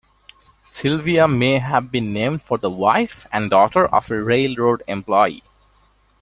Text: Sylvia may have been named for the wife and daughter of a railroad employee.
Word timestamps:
Sylvia 0.65 1.27
may 1.27 1.59
have 1.59 1.91
been 1.91 2.11
named 2.11 2.41
for 2.41 2.57
the 2.57 2.71
wife 2.71 3.27
and 3.31 3.51
daughter 3.51 3.85
of 3.85 4.09
a 4.09 4.15
railroad 4.23 4.81
employee. 4.87 5.43